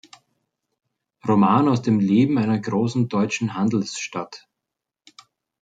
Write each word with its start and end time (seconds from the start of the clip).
Roman 1.27 1.67
aus 1.67 1.83
dem 1.83 1.99
Leben 1.99 2.39
einer 2.39 2.57
großen 2.57 3.07
deutschen 3.07 3.53
Handelsstadt. 3.53 4.49